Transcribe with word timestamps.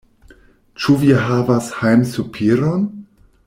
Ĉu 0.85 0.95
vi 1.03 1.11
havas 1.27 1.69
hejmsopiron? 1.83 2.91